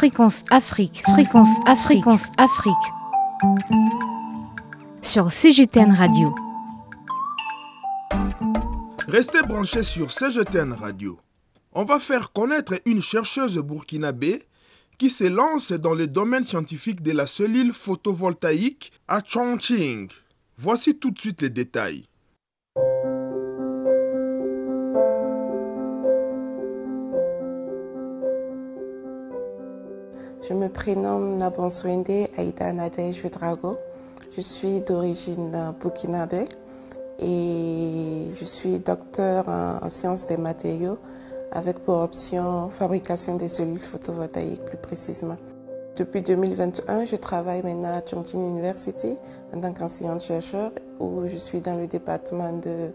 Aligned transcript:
Fréquence 0.00 0.46
Afrique, 0.48 1.02
Fréquence 1.02 1.50
Afrique, 1.66 2.06
Afrique. 2.38 2.72
Sur 5.02 5.30
CGTN 5.30 5.92
Radio. 5.92 6.34
Restez 9.06 9.42
branchés 9.42 9.82
sur 9.82 10.10
CGTN 10.10 10.72
Radio. 10.72 11.18
On 11.74 11.84
va 11.84 12.00
faire 12.00 12.32
connaître 12.32 12.80
une 12.86 13.02
chercheuse 13.02 13.58
burkinabé 13.58 14.42
qui 14.96 15.10
se 15.10 15.24
lance 15.24 15.72
dans 15.72 15.92
le 15.92 16.06
domaine 16.06 16.44
scientifique 16.44 17.02
de 17.02 17.12
la 17.12 17.26
cellule 17.26 17.74
photovoltaïque 17.74 18.92
à 19.06 19.20
Chongqing. 19.22 20.08
Voici 20.56 20.96
tout 20.96 21.10
de 21.10 21.20
suite 21.20 21.42
les 21.42 21.50
détails. 21.50 22.06
Je 30.42 30.54
me 30.54 30.68
prénomme 30.68 31.36
Nabonswende 31.36 32.28
Aïda 32.38 32.72
Nadej 32.72 33.28
Drago. 33.30 33.76
Je 34.32 34.40
suis 34.40 34.80
d'origine 34.80 35.74
burkinabé 35.78 36.46
et 37.18 38.24
je 38.34 38.44
suis 38.44 38.80
docteur 38.80 39.44
en, 39.48 39.86
sciences 39.90 40.26
des 40.26 40.38
matériaux 40.38 40.98
avec 41.52 41.80
pour 41.80 41.96
option 41.98 42.70
fabrication 42.70 43.36
des 43.36 43.48
cellules 43.48 43.78
photovoltaïques 43.78 44.64
plus 44.64 44.78
précisément. 44.78 45.36
Depuis 45.96 46.22
2021, 46.22 47.04
je 47.04 47.16
travaille 47.16 47.62
maintenant 47.62 47.92
à 47.92 48.00
Chongqing 48.00 48.40
University 48.40 49.18
en 49.54 49.60
tant 49.60 49.74
qu'enseignante-chercheur 49.74 50.70
où 51.00 51.26
je 51.26 51.36
suis 51.36 51.60
dans 51.60 51.74
le 51.74 51.86
département 51.86 52.52
de 52.52 52.92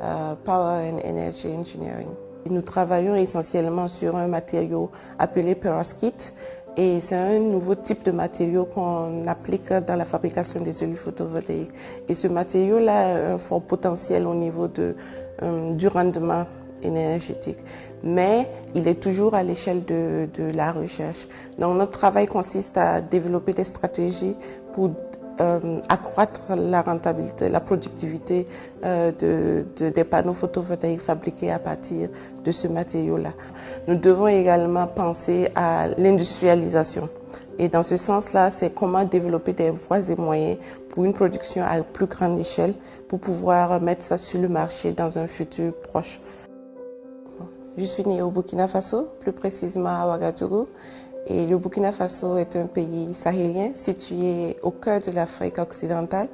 euh, 0.00 0.34
Power 0.44 0.92
and 0.92 0.98
Energy 1.04 1.48
Engineering. 1.48 2.08
Nous 2.48 2.60
travaillons 2.60 3.14
essentiellement 3.14 3.88
sur 3.88 4.16
un 4.16 4.28
matériau 4.28 4.90
appelé 5.18 5.54
perovskite 5.54 6.34
et 6.76 7.00
c'est 7.00 7.14
un 7.14 7.38
nouveau 7.38 7.76
type 7.76 8.04
de 8.04 8.10
matériau 8.10 8.64
qu'on 8.64 9.26
applique 9.28 9.72
dans 9.72 9.94
la 9.94 10.04
fabrication 10.04 10.60
des 10.60 10.72
cellules 10.72 10.96
photovoltaïques. 10.96 11.70
Et 12.08 12.14
ce 12.14 12.26
matériau-là 12.26 12.98
a 12.98 13.34
un 13.34 13.38
fort 13.38 13.62
potentiel 13.62 14.26
au 14.26 14.34
niveau 14.34 14.66
de, 14.66 14.96
euh, 15.42 15.72
du 15.74 15.86
rendement 15.86 16.46
énergétique. 16.82 17.58
Mais 18.02 18.50
il 18.74 18.88
est 18.88 19.00
toujours 19.00 19.34
à 19.34 19.42
l'échelle 19.42 19.84
de, 19.84 20.28
de, 20.34 20.54
la 20.56 20.72
recherche. 20.72 21.28
Donc 21.58 21.76
notre 21.78 21.98
travail 21.98 22.26
consiste 22.26 22.76
à 22.76 23.00
développer 23.00 23.52
des 23.52 23.64
stratégies 23.64 24.34
pour 24.72 24.90
euh, 25.40 25.80
accroître 25.88 26.40
la 26.56 26.82
rentabilité, 26.82 27.48
la 27.48 27.60
productivité 27.60 28.46
euh, 28.84 29.10
de, 29.12 29.88
des 29.88 30.04
panneaux 30.04 30.32
photovoltaïques 30.32 31.00
fabriqués 31.00 31.50
à 31.50 31.58
partir 31.58 32.08
de 32.44 32.52
ce 32.52 32.68
matériau-là. 32.68 33.32
Nous 33.88 33.96
devons 33.96 34.28
également 34.28 34.86
penser 34.86 35.48
à 35.56 35.88
l'industrialisation. 35.98 37.08
Et 37.58 37.68
dans 37.68 37.82
ce 37.82 37.96
sens-là, 37.96 38.50
c'est 38.50 38.70
comment 38.70 39.04
développer 39.04 39.52
des 39.52 39.70
voies 39.70 40.08
et 40.08 40.16
moyens 40.16 40.58
pour 40.88 41.04
une 41.04 41.12
production 41.12 41.62
à 41.64 41.82
plus 41.82 42.06
grande 42.06 42.38
échelle 42.38 42.74
pour 43.08 43.20
pouvoir 43.20 43.80
mettre 43.80 44.02
ça 44.02 44.18
sur 44.18 44.40
le 44.40 44.48
marché 44.48 44.92
dans 44.92 45.18
un 45.18 45.26
futur 45.26 45.72
proche. 45.74 46.20
Je 47.76 47.84
suis 47.84 48.04
née 48.04 48.22
au 48.22 48.30
Burkina 48.30 48.68
Faso, 48.68 49.08
plus 49.20 49.32
précisément 49.32 49.88
à 49.88 50.06
Ouagadougou. 50.06 50.68
Le 51.28 51.56
Burkina 51.56 51.90
Faso 51.90 52.36
est 52.36 52.54
un 52.56 52.66
pays 52.66 53.14
sahélien 53.14 53.72
situé 53.74 54.56
au 54.62 54.70
cœur 54.70 55.00
de 55.00 55.10
l'Afrique 55.12 55.58
occidentale 55.58 56.28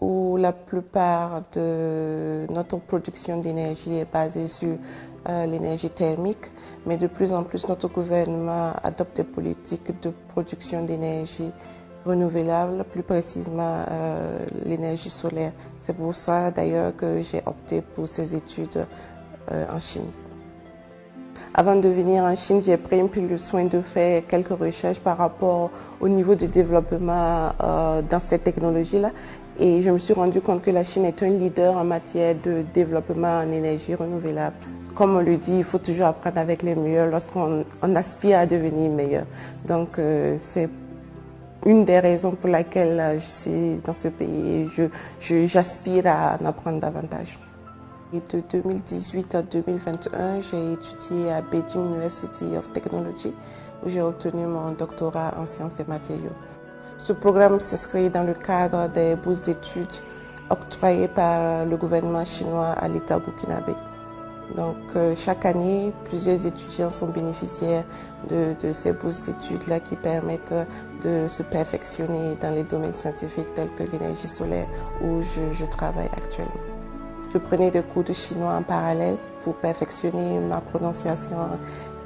où 0.00 0.36
la 0.36 0.52
plupart 0.52 1.42
de 1.54 2.46
notre 2.52 2.78
production 2.78 3.38
d'énergie 3.38 3.94
est 3.94 4.12
basée 4.12 4.46
sur 4.46 4.76
euh, 5.28 5.46
l'énergie 5.46 5.90
thermique, 5.90 6.50
mais 6.86 6.96
de 6.96 7.06
plus 7.06 7.32
en 7.32 7.44
plus 7.44 7.68
notre 7.68 7.88
gouvernement 7.88 8.72
adopte 8.82 9.16
des 9.16 9.24
politiques 9.24 10.00
de 10.02 10.12
production 10.28 10.84
d'énergie 10.84 11.52
renouvelable, 12.04 12.84
plus 12.90 13.04
précisément 13.04 13.84
euh, 13.88 14.44
l'énergie 14.66 15.10
solaire. 15.10 15.52
C'est 15.80 15.96
pour 15.96 16.14
ça 16.14 16.50
d'ailleurs 16.50 16.96
que 16.96 17.22
j'ai 17.22 17.42
opté 17.46 17.80
pour 17.80 18.08
ces 18.08 18.34
études 18.34 18.84
euh, 19.52 19.66
en 19.72 19.78
Chine. 19.78 20.10
Avant 21.54 21.76
de 21.76 21.86
venir 21.86 22.24
en 22.24 22.34
Chine, 22.34 22.62
j'ai 22.62 22.78
pris 22.78 22.98
un 22.98 23.08
peu 23.08 23.20
le 23.20 23.36
soin 23.36 23.64
de 23.64 23.82
faire 23.82 24.22
quelques 24.26 24.58
recherches 24.58 25.00
par 25.00 25.18
rapport 25.18 25.70
au 26.00 26.08
niveau 26.08 26.34
de 26.34 26.46
développement 26.46 27.50
euh, 27.62 28.00
dans 28.00 28.20
cette 28.20 28.44
technologie-là. 28.44 29.10
Et 29.58 29.82
je 29.82 29.90
me 29.90 29.98
suis 29.98 30.14
rendu 30.14 30.40
compte 30.40 30.62
que 30.62 30.70
la 30.70 30.82
Chine 30.82 31.04
est 31.04 31.22
un 31.22 31.28
leader 31.28 31.76
en 31.76 31.84
matière 31.84 32.34
de 32.42 32.62
développement 32.72 33.40
en 33.40 33.52
énergie 33.52 33.94
renouvelable. 33.94 34.56
Comme 34.94 35.14
on 35.14 35.20
le 35.20 35.36
dit, 35.36 35.58
il 35.58 35.64
faut 35.64 35.76
toujours 35.76 36.06
apprendre 36.06 36.38
avec 36.38 36.62
les 36.62 36.74
meilleurs 36.74 37.08
lorsqu'on 37.08 37.66
aspire 37.96 38.38
à 38.38 38.46
devenir 38.46 38.90
meilleur. 38.90 39.26
Donc 39.66 39.98
euh, 39.98 40.38
c'est 40.48 40.70
une 41.66 41.84
des 41.84 42.00
raisons 42.00 42.30
pour 42.30 42.48
laquelle 42.48 42.98
euh, 42.98 43.18
je 43.18 43.30
suis 43.30 43.80
dans 43.84 43.92
ce 43.92 44.08
pays 44.08 44.70
et 45.30 45.46
j'aspire 45.46 46.06
à 46.06 46.38
en 46.40 46.46
apprendre 46.46 46.80
davantage. 46.80 47.38
De 48.12 48.42
2018 48.42 49.34
à 49.36 49.40
2021, 49.40 50.40
j'ai 50.42 50.72
étudié 50.74 51.32
à 51.32 51.40
Beijing 51.40 51.94
University 51.94 52.58
of 52.58 52.70
Technology 52.70 53.34
où 53.82 53.88
j'ai 53.88 54.02
obtenu 54.02 54.44
mon 54.44 54.72
doctorat 54.72 55.32
en 55.38 55.46
sciences 55.46 55.74
des 55.76 55.84
matériaux. 55.84 56.36
Ce 56.98 57.14
programme 57.14 57.58
s'inscrit 57.58 58.10
dans 58.10 58.24
le 58.24 58.34
cadre 58.34 58.90
des 58.90 59.16
bourses 59.16 59.40
d'études 59.40 59.96
octroyées 60.50 61.08
par 61.08 61.64
le 61.64 61.74
gouvernement 61.78 62.26
chinois 62.26 62.72
à 62.72 62.86
l'État 62.86 63.18
burkinabé. 63.18 63.72
Donc 64.56 64.76
euh, 64.94 65.14
chaque 65.16 65.46
année, 65.46 65.90
plusieurs 66.04 66.44
étudiants 66.44 66.90
sont 66.90 67.08
bénéficiaires 67.08 67.84
de, 68.28 68.54
ces 68.74 68.92
bourses 68.92 69.22
d'études-là 69.22 69.80
qui 69.80 69.96
permettent 69.96 70.52
de 71.02 71.28
se 71.28 71.42
perfectionner 71.44 72.36
dans 72.42 72.50
les 72.50 72.64
domaines 72.64 72.92
scientifiques 72.92 73.54
tels 73.54 73.70
que 73.70 73.84
l'énergie 73.90 74.28
solaire 74.28 74.66
où 75.02 75.22
je 75.22 75.64
travaille 75.64 76.10
actuellement. 76.14 76.71
Je 77.32 77.38
prenais 77.38 77.70
des 77.70 77.82
cours 77.82 78.04
de 78.04 78.12
chinois 78.12 78.52
en 78.52 78.62
parallèle 78.62 79.16
pour 79.42 79.54
perfectionner 79.54 80.38
ma 80.38 80.60
prononciation 80.60 81.36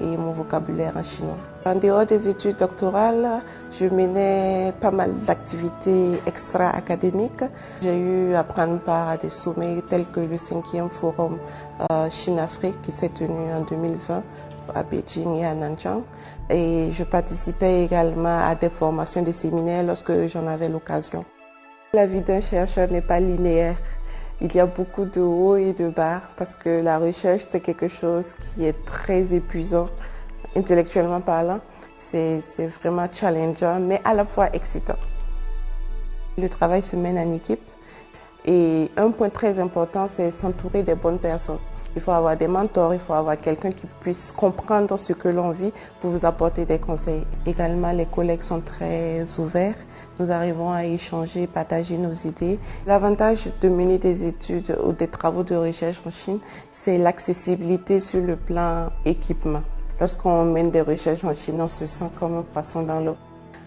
et 0.01 0.17
mon 0.17 0.31
vocabulaire 0.31 0.97
en 0.97 1.03
chinois. 1.03 1.37
En 1.65 1.75
dehors 1.75 2.07
des 2.07 2.29
études 2.29 2.57
doctorales, 2.57 3.43
je 3.73 3.87
menais 3.87 4.73
pas 4.81 4.93
mal 4.93 5.13
d'activités 5.27 6.21
extra-académiques. 6.27 7.43
J'ai 7.83 7.99
eu 7.99 8.35
à 8.35 8.45
prendre 8.45 8.79
part 8.79 9.09
à 9.09 9.17
des 9.17 9.31
sommets 9.31 9.83
tels 9.89 10.07
que 10.07 10.21
le 10.21 10.37
5e 10.37 10.91
forum 10.91 11.39
euh, 11.91 12.09
Chine-Afrique 12.09 12.81
qui 12.83 12.93
s'est 12.93 13.09
tenu 13.09 13.53
en 13.53 13.63
2020 13.63 14.23
à 14.77 14.83
Beijing 14.85 15.35
et 15.37 15.47
à 15.47 15.55
Nanjing. 15.55 16.03
Et 16.51 16.91
je 16.93 17.03
participais 17.03 17.83
également 17.83 18.39
à 18.47 18.55
des 18.55 18.69
formations, 18.69 19.23
des 19.23 19.33
séminaires 19.33 19.83
lorsque 19.83 20.27
j'en 20.29 20.47
avais 20.47 20.69
l'occasion. 20.69 21.25
La 21.93 22.07
vie 22.07 22.21
d'un 22.21 22.41
chercheur 22.41 22.91
n'est 22.91 23.01
pas 23.01 23.21
linéaire. 23.21 23.77
Il 24.41 24.55
y 24.55 24.61
a 24.61 24.67
beaucoup 24.67 25.07
de 25.07 25.21
hauts 25.21 25.57
et 25.57 25.73
de 25.73 25.89
bas 25.89 26.21
parce 26.37 26.55
que 26.55 26.83
la 26.83 26.99
recherche, 26.99 27.47
c'est 27.51 27.61
quelque 27.61 27.89
chose 27.89 28.35
qui 28.35 28.67
est 28.67 28.85
très 28.85 29.33
épuisant, 29.33 29.87
intellectuellement 30.55 31.23
parlant. 31.23 31.61
C'est 31.97 32.43
vraiment 32.81 33.09
challengeant, 33.11 33.81
mais 33.81 34.01
à 34.05 34.15
la 34.15 34.25
fois 34.25 34.51
excitant. 34.53 34.99
Le 36.37 36.49
travail 36.49 36.83
se 36.83 36.97
mène 36.97 37.19
en 37.19 37.33
équipe 37.33 37.63
et 38.45 38.91
un 38.97 39.11
point 39.11 39.31
très 39.31 39.59
important, 39.59 40.07
c'est 40.07 40.31
s'entourer 40.31 40.83
des 40.83 40.95
bonnes 40.95 41.19
personnes. 41.19 41.59
Il 41.97 42.03
faut 42.03 42.13
avoir 42.13 42.37
des 42.37 42.47
mentors, 42.47 42.93
il 42.93 43.01
faut 43.01 43.15
avoir 43.15 43.39
quelqu'un 43.39 43.71
qui 43.71 43.87
puisse 44.01 44.31
comprendre 44.31 44.99
ce 44.99 45.15
que 45.15 45.29
l'on 45.29 45.51
vit 45.51 45.73
pour 45.99 46.11
vous 46.11 46.27
apporter 46.27 46.67
des 46.67 46.79
conseils. 46.79 47.25
Également, 47.47 47.91
les 47.91 48.05
collègues 48.05 48.43
sont 48.43 48.61
très 48.61 49.25
ouverts. 49.39 49.77
Nous 50.21 50.31
arrivons 50.31 50.73
à 50.73 50.85
échanger, 50.85 51.47
partager 51.47 51.97
nos 51.97 52.13
idées. 52.13 52.59
L'avantage 52.87 53.49
de 53.63 53.69
mener 53.71 53.97
des 53.97 54.25
études 54.25 54.77
ou 54.85 54.93
des 54.93 55.09
travaux 55.09 55.43
de 55.43 55.57
recherche 55.57 56.03
en 56.07 56.11
Chine, 56.11 56.39
c'est 56.71 56.99
l'accessibilité 56.99 57.99
sur 57.99 58.21
le 58.21 58.37
plan 58.37 58.91
équipement. 59.07 59.63
Lorsqu'on 59.99 60.45
mène 60.45 60.71
des 60.71 60.83
recherches 60.83 61.25
en 61.25 61.35
Chine, 61.35 61.57
on 61.63 61.69
se 61.69 61.87
sent 61.87 62.11
comme 62.21 62.37
un 62.37 62.43
poisson 62.43 62.83
dans 62.83 63.01
l'eau. 63.01 63.17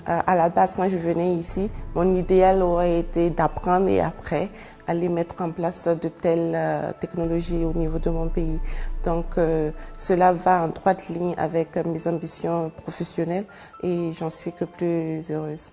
Euh, 0.08 0.20
à 0.26 0.36
la 0.36 0.50
base, 0.50 0.76
quand 0.76 0.88
je 0.88 0.98
venais 0.98 1.34
ici, 1.34 1.70
mon 1.96 2.16
idéal 2.16 2.62
aurait 2.62 3.00
été 3.00 3.30
d'apprendre 3.32 3.88
et 3.88 4.00
après 4.00 4.50
aller 4.90 5.08
mettre 5.08 5.42
en 5.42 5.52
place 5.52 5.88
de 5.88 6.08
telles 6.10 6.54
euh, 6.56 6.92
technologies 7.00 7.64
au 7.64 7.74
niveau 7.74 8.00
de 8.00 8.10
mon 8.10 8.28
pays. 8.28 8.60
Donc 9.06 9.38
euh, 9.38 9.72
cela 9.98 10.34
va 10.34 10.64
en 10.64 10.70
droite 10.70 11.08
ligne 11.10 11.36
avec 11.38 11.76
mes 11.86 12.08
ambitions 12.08 12.72
professionnelles 12.82 13.46
et 13.84 14.12
j'en 14.12 14.30
suis 14.30 14.52
que 14.52 14.66
plus 14.66 15.30
heureuse. 15.30 15.72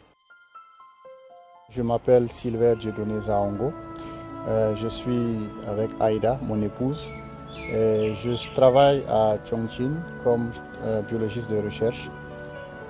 Je 1.70 1.82
m'appelle 1.82 2.30
Sylvain 2.30 2.74
Dieudonné 2.76 3.20
Zaongo. 3.26 3.72
Euh, 4.48 4.76
je 4.76 4.88
suis 4.88 5.48
avec 5.66 5.90
Aïda, 5.98 6.38
mon 6.42 6.60
épouse. 6.62 7.02
Et 7.72 8.14
je 8.22 8.54
travaille 8.54 9.02
à 9.08 9.36
Chongqing 9.48 9.94
comme 10.22 10.50
biologiste 11.08 11.48
de 11.50 11.56
recherche. 11.56 12.10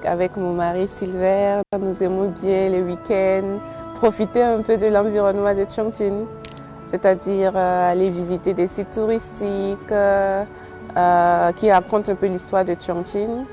Avec 0.04 0.36
mon 0.36 0.52
mari 0.52 0.86
Sylvain, 0.88 1.62
nous 1.80 2.02
aimons 2.02 2.28
bien 2.42 2.68
les 2.68 2.82
week-ends, 2.82 3.60
profiter 3.96 4.42
un 4.42 4.60
peu 4.60 4.76
de 4.76 4.86
l'environnement 4.86 5.54
de 5.54 5.66
Chongqing, 5.68 6.26
c'est-à-dire 6.90 7.52
euh, 7.56 7.92
aller 7.92 8.10
visiter 8.10 8.52
des 8.52 8.66
sites 8.66 8.90
touristiques 8.90 9.90
euh, 9.90 10.44
euh, 10.96 11.52
qui 11.52 11.72
racontent 11.72 12.12
un 12.12 12.14
peu 12.14 12.26
l'histoire 12.26 12.64
de 12.64 12.76
Chongqing. 12.78 13.44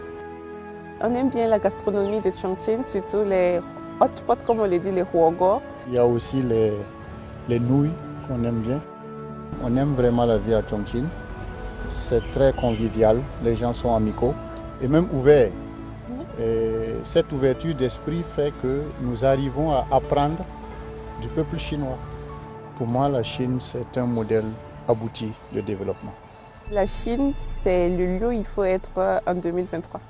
On 1.02 1.16
aime 1.16 1.30
bien 1.30 1.48
la 1.48 1.60
gastronomie 1.60 2.20
de 2.20 2.32
Chongqing, 2.32 2.84
surtout 2.84 3.24
les 3.26 3.60
hot 4.02 4.08
pots, 4.28 4.36
comme 4.46 4.60
on 4.60 4.66
les 4.66 4.80
dit, 4.80 4.92
les 4.92 5.06
huogo. 5.14 5.62
Il 5.88 5.94
y 5.94 5.98
a 5.98 6.06
aussi 6.06 6.42
les, 6.42 6.74
les 7.48 7.60
nouilles 7.60 7.94
qu'on 8.28 8.44
aime 8.44 8.60
bien. 8.60 8.82
On 9.64 9.76
aime 9.78 9.94
vraiment 9.94 10.26
la 10.26 10.38
vie 10.38 10.54
à 10.54 10.62
Chongqing. 10.62 11.06
C'est 12.10 12.22
très 12.34 12.52
convivial, 12.54 13.20
les 13.44 13.56
gens 13.56 13.72
sont 13.72 13.96
amicaux 13.96 14.34
et 14.82 14.88
même 14.88 15.08
ouverts. 15.14 15.52
Et 16.40 16.96
cette 17.04 17.32
ouverture 17.32 17.76
d'esprit 17.76 18.24
fait 18.36 18.52
que 18.62 18.84
nous 19.02 19.24
arrivons 19.24 19.72
à 19.72 19.86
apprendre 19.92 20.44
du 21.22 21.28
peuple 21.28 21.58
chinois. 21.58 21.98
Pour 22.78 22.88
moi, 22.88 23.08
la 23.08 23.24
Chine, 23.24 23.60
c'est 23.60 23.98
un 23.98 24.06
modèle 24.06 24.46
abouti 24.88 25.32
de 25.54 25.62
développement. 25.62 26.14
La 26.72 26.88
Chine, 26.88 27.34
c'est 27.62 27.90
le 27.90 28.18
lieu 28.18 28.28
où 28.30 28.32
il 28.32 28.46
faut 28.46 28.64
être 28.64 29.22
en 29.26 29.36
2023. 29.36 30.02